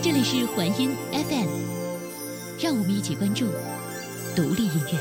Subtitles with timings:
[0.00, 1.48] 这里是环音 FM，
[2.62, 3.46] 让我们一起关注
[4.36, 4.98] 独立音乐。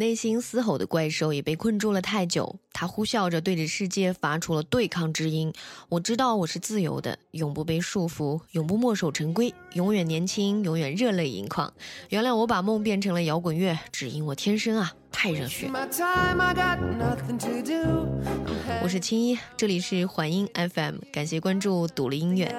[0.00, 5.52] 内心嘶吼的怪兽也被困住了太久，它呼啸着对着世界发出了对抗之音。
[5.90, 11.70] 我知道我是自由的，永不被束缚，永不墨守成规，永远年轻，永远热泪盈眶。
[12.08, 15.70] 原谅我把梦变成了摇滚乐，只因我天生啊太热血。
[18.82, 22.50] 我是青衣，这里是环音 FM，感谢关注独立音乐。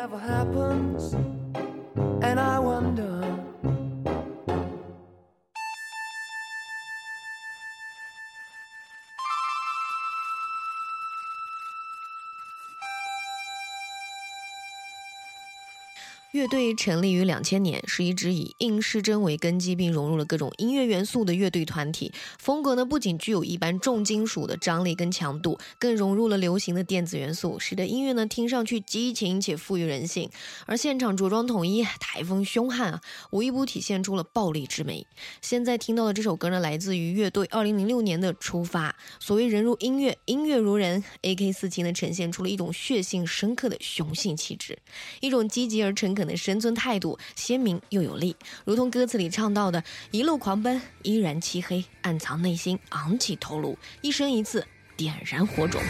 [16.31, 22.13] 乐队成立于两千年，是一支以硬失真为根基，并融入了各种音乐元素的乐队团体。
[22.39, 30.29] 风格呢，不仅具有一般重金属的张力跟强度，更融入了流行的电子元素，使得音乐呢听上去激情且富于人性。
[30.65, 35.05] 而现场着装统一，台风凶悍啊，无一不体现出了暴力之美。
[35.41, 38.91] 现在听到的这首歌呢，来自于乐队二零零六年的《出发》。
[39.19, 44.79] 所谓人如音乐，音乐如人，AK 四七呢呈现出了一种血性深刻的雄性气质，
[45.19, 46.20] 一种积极而诚恳。
[46.21, 54.63] 可能生存态度鲜明又有力，如同歌词里唱到的：“一路狂奔，依然漆黑，暗藏内心，昂起头颅，一生一次，
[54.95, 55.81] 点燃火种。”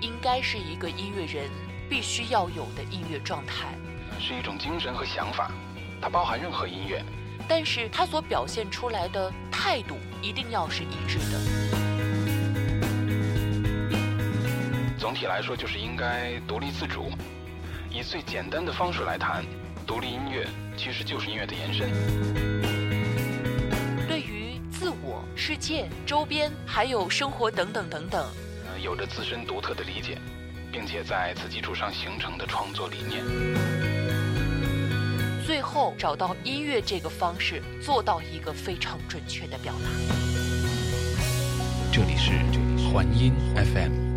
[0.00, 1.50] 应该是一个音乐人
[1.88, 3.74] 必须要有的音乐状态，
[4.20, 5.50] 是一种精神和想法，
[6.00, 7.04] 它包含任何音乐，
[7.48, 11.40] 但是它所表现出来的态度一定要是一致的。
[14.98, 17.10] 总体来说，就是应该独立自主。
[17.90, 19.44] 以最简单的方式来谈，
[19.86, 20.46] 独立音乐
[20.76, 21.90] 其实就是音乐的延伸。
[24.06, 28.30] 对于自我、世界、周边，还有生活等等等等，呃，
[28.78, 30.18] 有着自身独特的理解，
[30.72, 33.24] 并且在此基础上形成的创作理念。
[35.44, 39.88] 最后找到音乐这个方式，做到一个非常准确的表达。
[41.90, 42.32] 这里是
[42.92, 44.07] 环音 FM。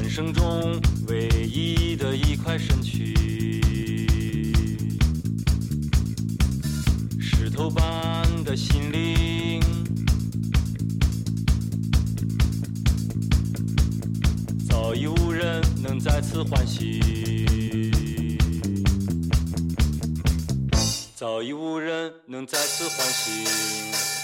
[0.00, 3.60] 人生中唯一的一块身躯。
[7.20, 9.60] 石头般的心灵，
[14.68, 17.00] 早已无人能再次唤醒，
[21.16, 24.17] 早已无人能再次唤醒。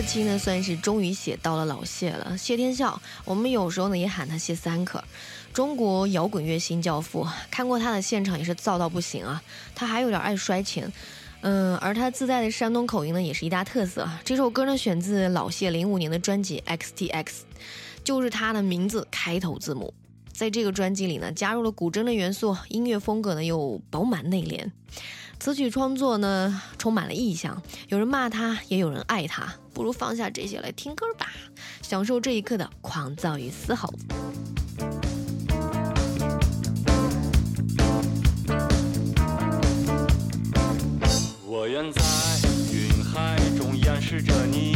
[0.00, 2.98] 这期呢，算是终于写到了老谢了，谢天笑。
[3.22, 5.04] 我们有时候呢也喊他谢三克，
[5.52, 7.28] 中国摇滚乐新教父。
[7.50, 9.42] 看过他的现场也是燥到不行啊。
[9.74, 10.90] 他还有点爱摔钱，
[11.42, 14.08] 嗯，而他自带的山东口音呢，也是一大特色。
[14.24, 17.44] 这首歌呢选自老谢零五年的专辑《X T X》，
[18.02, 19.92] 就是他的名字开头字母。
[20.32, 24.70] 在这个专辑里呢，加入了古筝的元素，音乐风格呢又饱满内敛。
[25.40, 29.50] 词曲创作呢，充满了意象，有人骂他，也有人爱他。
[29.72, 31.28] 不如放下这些来听歌吧，
[31.80, 33.88] 享受这一刻的狂躁与嘶吼。
[41.46, 42.02] 我愿在
[42.70, 44.69] 云海中掩饰着你，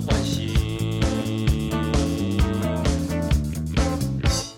[0.00, 1.00] 唤醒，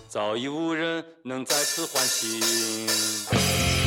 [0.07, 3.80] 早已无人能再次唤醒。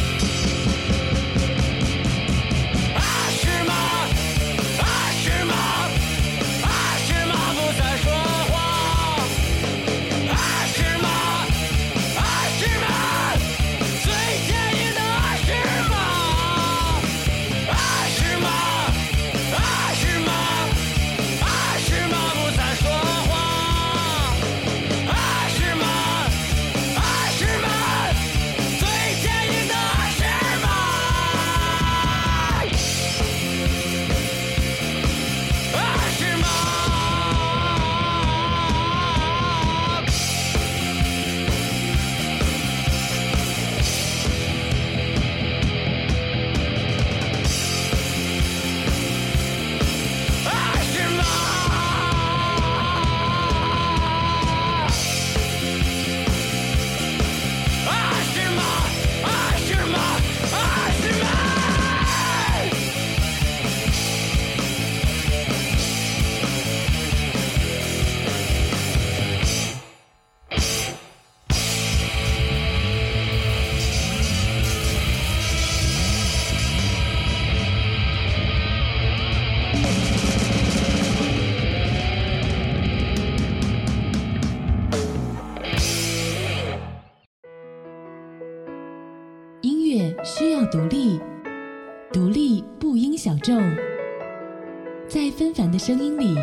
[95.86, 96.34] 声音里，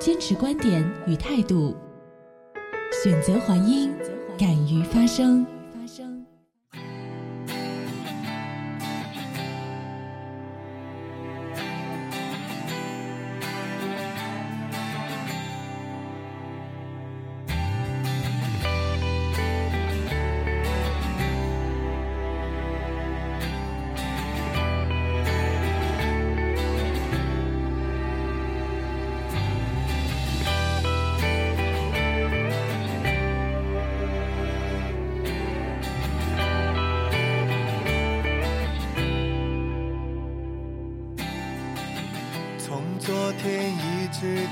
[0.00, 1.76] 坚持观点与态度，
[3.00, 3.94] 选择还音，
[4.36, 5.46] 敢于发声。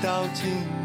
[0.07, 0.76] 靠近。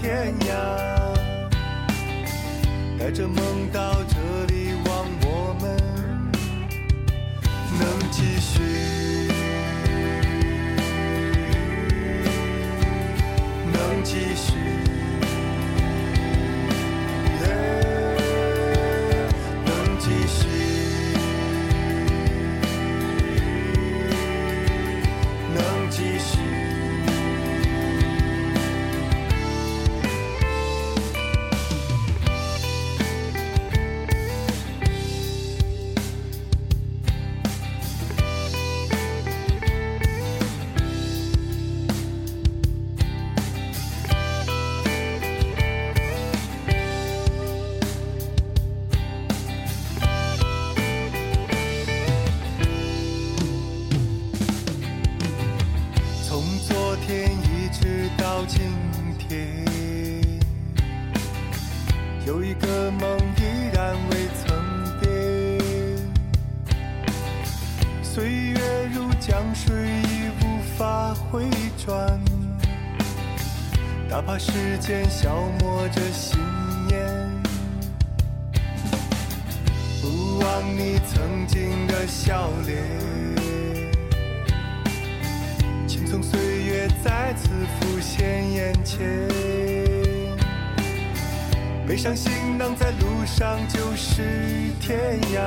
[0.00, 0.48] 天涯，
[2.98, 4.16] 带着梦到这
[4.46, 5.76] 里，望我们
[7.78, 8.62] 能继续，
[13.70, 14.49] 能继续。
[62.30, 63.42] 有一个梦依
[63.74, 64.54] 然未曾
[65.00, 65.10] 变，
[68.04, 68.60] 岁月
[68.94, 72.20] 如江水已无法回转，
[74.08, 76.38] 哪怕时间消磨着信
[76.86, 77.04] 念，
[80.00, 82.80] 不忘你曾经的笑脸，
[85.88, 87.48] 青葱岁月再次
[87.80, 89.79] 浮现眼前。
[91.90, 94.22] 背上行囊在路上就是
[94.80, 95.40] 天涯，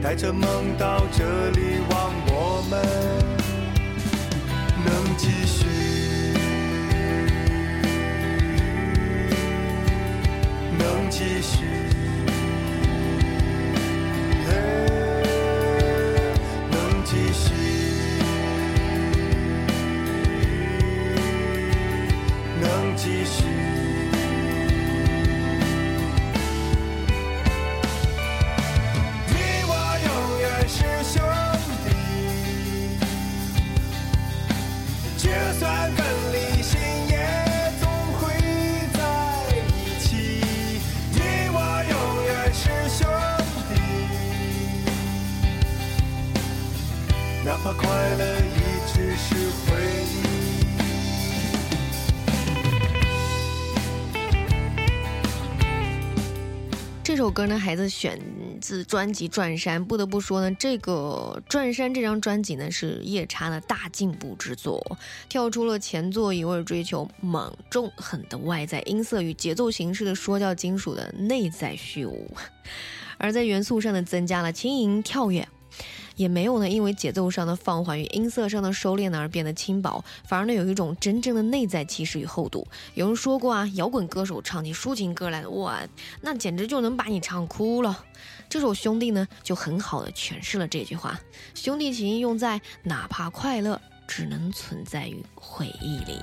[0.00, 0.46] 带着梦
[0.78, 2.80] 到这里，望我们
[4.84, 5.66] 能继续，
[10.78, 11.64] 能继续。
[16.70, 17.52] 能继续，
[22.60, 23.73] 能继续。
[57.34, 58.18] 歌呢，孩子选
[58.60, 59.82] 自专辑《转山》。
[59.84, 64.80] 不得不说呢，这个《转山》这张专辑呢，是夜叉的大进步之作，
[65.28, 72.30] 跳出了前作一味追求猛、重、狠的外在音色与节奏形式的说教金属的内在虚无，
[73.18, 75.48] 而在元素上呢，增加了轻盈跳跃。
[76.16, 82.66] 也没有呢，因为节奏上的放缓与音色上的收敛呢而变得轻薄，反而呢有一种真正的内在气势与厚度。
[82.94, 85.80] 有人说过啊，摇滚歌手唱起抒情歌来，的，哇，
[86.20, 88.04] 那简直就能把你唱哭了。
[88.48, 91.18] 这首《兄弟》呢就很好的诠释了这句话。
[91.54, 96.20] 兄弟情用在哪怕快乐只能存在于回忆里。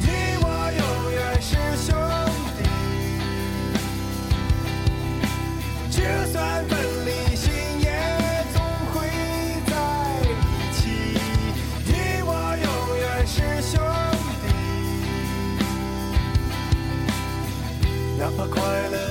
[0.00, 0.08] 你
[0.40, 2.25] 我永远是兄。
[6.06, 7.90] 就算分离心也
[8.54, 8.94] 总会
[9.66, 9.72] 在
[10.22, 10.24] 一
[10.72, 10.78] 起
[11.84, 11.90] 你
[12.22, 12.30] 我
[12.62, 13.74] 永远是兄
[14.42, 14.46] 弟。
[18.20, 18.54] 让那快
[18.92, 19.05] 乐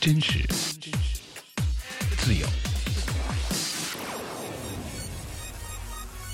[0.00, 0.46] 真实，
[2.16, 2.46] 自由，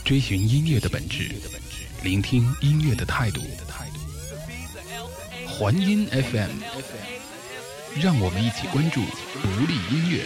[0.04, 1.32] 追寻音乐的本质，
[2.04, 3.42] 聆听音乐的态度。
[5.48, 6.50] 环音 FM，
[8.00, 9.00] 让我们一起关注
[9.42, 10.24] 独立音乐。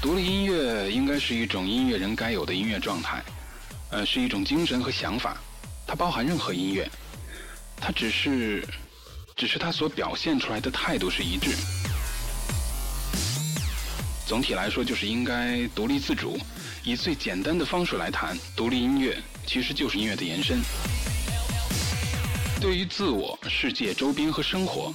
[0.00, 3.22] 独立音乐应该是一种音乐人该有的音乐状态，
[3.90, 5.36] 呃，是一种精神和想法，
[5.86, 6.90] 它包含任何音乐，
[7.76, 8.66] 它只是，
[9.40, 11.56] 只是他所表现出来的态度是一致。
[14.26, 16.38] 总体来说，就是应该独立自主，
[16.84, 20.60] 以最简单的方式来谈独立音乐，其实就是音乐的延伸。
[22.60, 24.92] 对于自我、世界、周边和生活，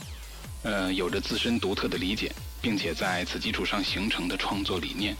[0.61, 2.31] 呃，有着自身独特的理解，
[2.61, 5.17] 并且在此基础上形成的创作理念。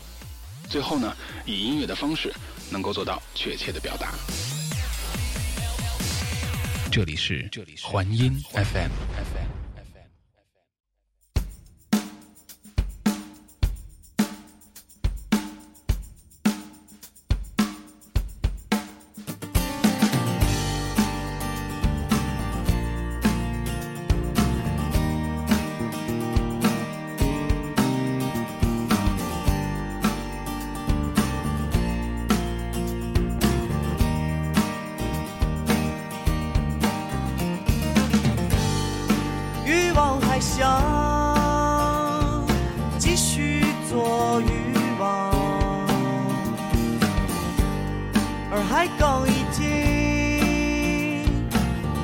[0.70, 1.12] 最后呢，
[1.48, 2.32] 以音乐的方式
[2.70, 4.14] 能够做到确切的表达。
[6.96, 7.46] 这里是
[7.82, 9.55] 环音 FM。
[40.36, 42.43] 还想
[43.00, 45.32] 继续做欲望，
[48.52, 49.63] 而海港已经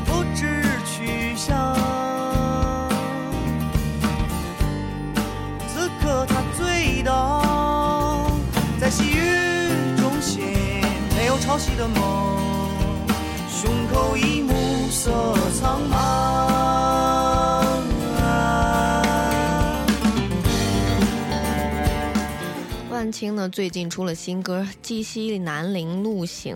[0.06, 1.76] 不知去向。
[5.68, 8.32] 此刻他醉倒
[8.80, 10.40] 在细雨中写
[11.18, 12.02] 没有潮汐的梦，
[13.50, 14.54] 胸口已暮
[14.90, 15.12] 色
[15.60, 16.51] 苍茫。
[23.12, 26.56] 青呢，最近出了新歌《鸡西南陵路行》，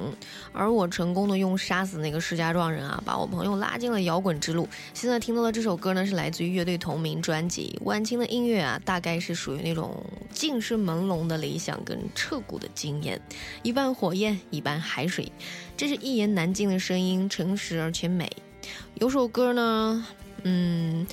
[0.54, 4.68] 而我成功的用杀死那个石家庄人啊，把我朋友拉进了摇滚之路。
[4.94, 7.78] 现在听到的这首歌呢，是来自于乐队同名专辑。
[7.84, 13.20] 万青的音乐啊，大概是属于那种尽是朦胧的理想跟彻骨的经验，
[13.62, 15.32] 一半火焰，一半海水，
[15.76, 18.32] 这是一言难尽的声音，诚实而且美。
[18.96, 20.06] 有首歌呢，
[20.44, 21.06] 嗯，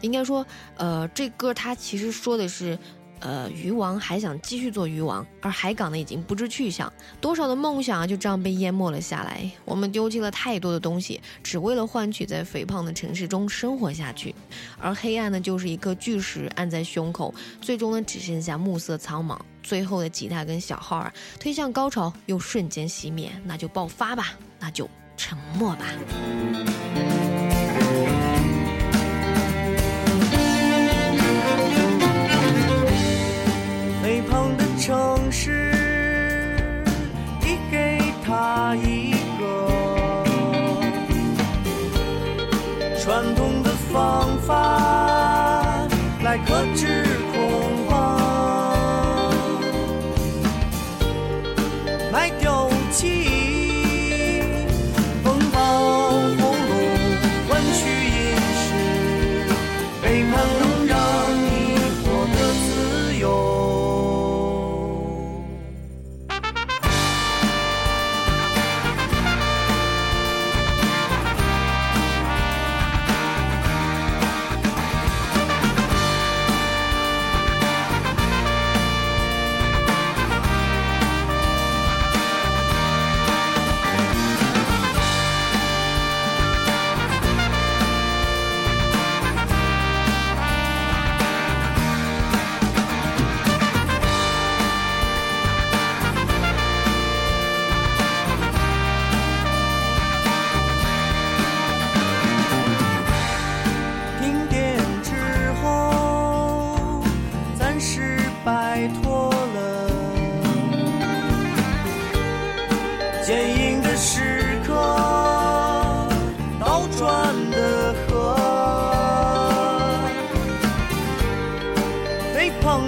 [0.00, 0.44] 应该说，
[0.76, 2.78] 呃，这歌它其实说的是。
[3.20, 9.50] 呃，鱼王还想继续做鱼王，而海港呢已经不知去向，多少的梦想啊就这样被淹没了下来。
[9.64, 14.34] 我们丢弃了太多的东西，只为了换取在肥胖的城市中生活下去。
[14.78, 19.38] 而黑暗呢，就是一颗巨石按在胸口，最终呢只剩下暮色苍茫。
[19.62, 25.84] 最后的吉他跟小号啊推向高潮，又瞬间熄灭，那就爆发吧，那就沉默吧。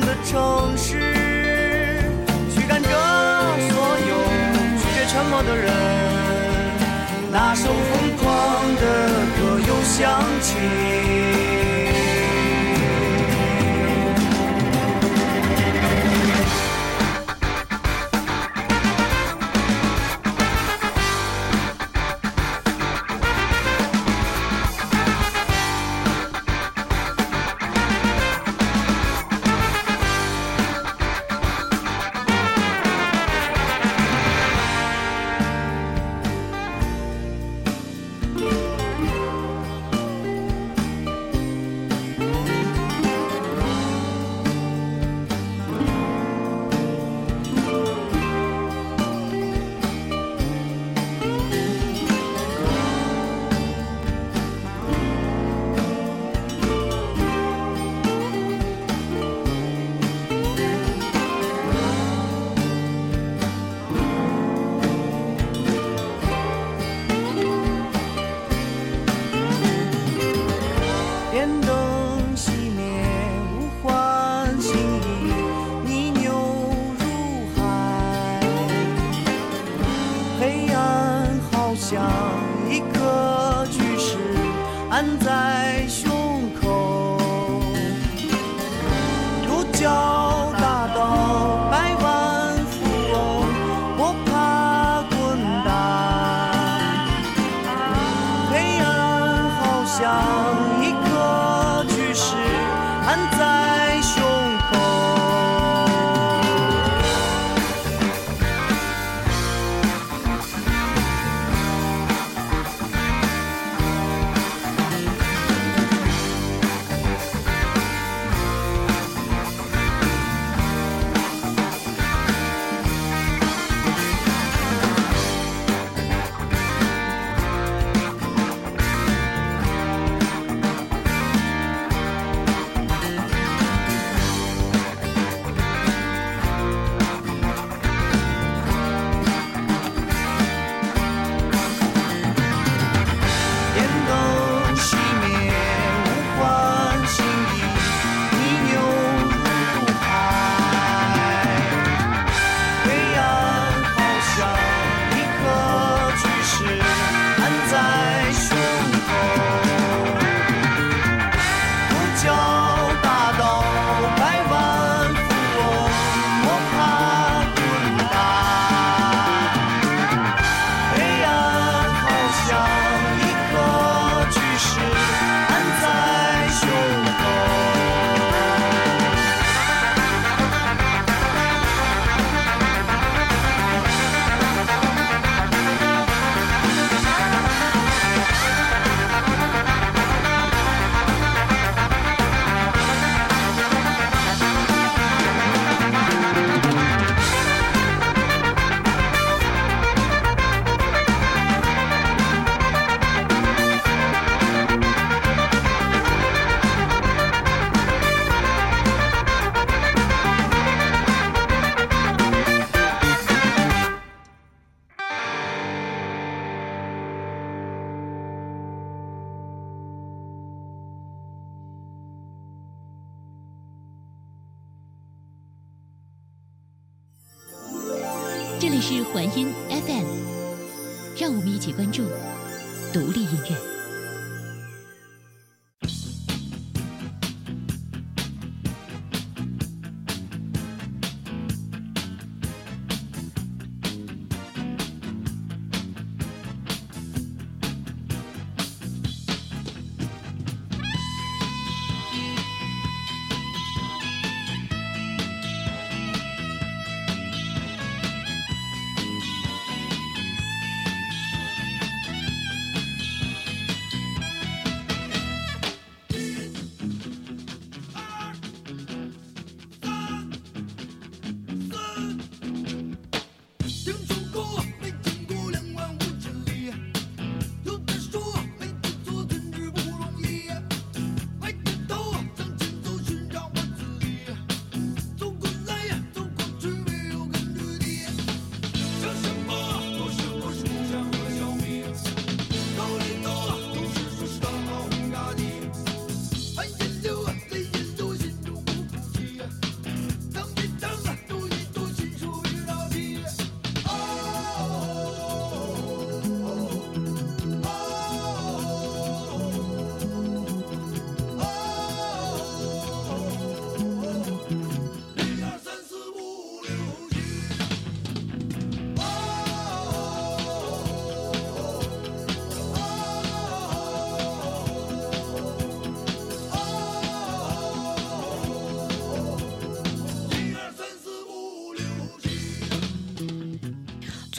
[0.01, 2.05] 的城市
[2.55, 3.75] 驱赶着所
[4.09, 4.13] 有
[4.77, 5.73] 拒绝沉默的人
[7.33, 8.83] 那首疯狂的
[9.39, 11.60] 歌又响起。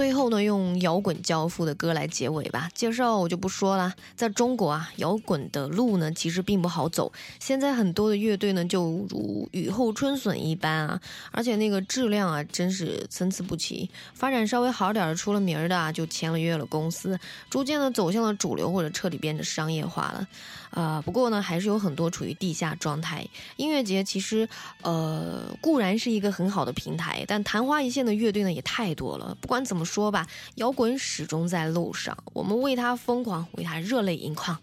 [0.01, 2.67] 最后呢，用摇滚教父的歌来结尾吧。
[2.73, 7.13] 介绍我就不说了，在中国啊，摇滚的路呢其实并不好走。
[7.39, 10.99] 现在很多的乐队呢，就如雨后春笋一般啊，
[11.31, 13.87] 而且那个质量啊，真是参差不齐。
[14.15, 20.27] 发展稍微好点的、出了名的啊，就签了约了公司，逐渐的走向了主流或者彻底变得商业化了。
[20.71, 23.27] 啊，不过呢，还是有很多处于地下状态。
[23.57, 24.47] 音乐节其实，
[24.81, 29.37] 呃，固然是一个很好的平台，但昙花一现的乐队呢也太多了。
[29.41, 34.57] 不管怎么说吧，摇滚始终在路上，我们为它疯狂，为它热泪盈眶。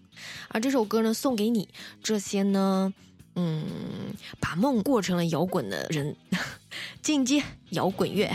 [0.48, 1.68] 而这首歌呢，送给你
[2.02, 2.92] 这些呢，
[3.34, 3.64] 嗯，
[4.40, 6.16] 把梦过成了摇滚的人，
[7.02, 8.34] 进阶摇滚乐。